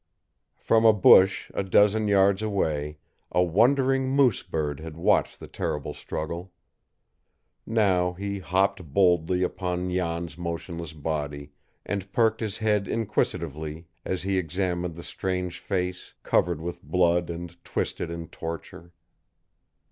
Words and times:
From 0.57 0.83
a 0.83 0.93
bush 0.93 1.51
a 1.53 1.61
dozen 1.63 2.07
yards 2.07 2.41
away 2.41 2.97
a 3.31 3.43
wondering 3.43 4.09
moose 4.09 4.41
bird 4.41 4.79
had 4.79 4.97
watched 4.97 5.39
the 5.39 5.47
terrible 5.47 5.93
struggle. 5.93 6.51
Now 7.67 8.13
he 8.13 8.39
hopped 8.39 8.83
boldly 8.83 9.43
upon 9.43 9.93
Jan's 9.93 10.39
motionless 10.39 10.93
body, 10.93 11.51
and 11.85 12.11
perked 12.11 12.39
his 12.41 12.57
head 12.57 12.87
inquisitively 12.87 13.85
as 14.03 14.23
he 14.23 14.39
examined 14.39 14.95
the 14.95 15.03
strange 15.03 15.59
face, 15.59 16.15
covered 16.23 16.61
with 16.61 16.81
blood 16.81 17.29
and 17.29 17.63
twisted 17.63 18.09
in 18.09 18.27
torture. 18.29 18.93